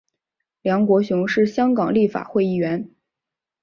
[0.63, 2.89] 梁国雄是香港立法会议员。